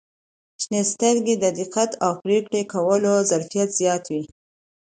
[0.63, 4.23] •شنې سترګې د دقت او پرېکړې کولو ظرفیت زیاتوي.